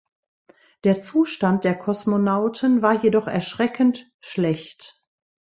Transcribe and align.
Der 0.83 0.99
Zustand 0.99 1.63
der 1.63 1.77
Kosmonauten 1.77 2.81
war 2.81 3.03
jedoch 3.03 3.27
erschreckend 3.27 4.11
schlecht. 4.19 4.99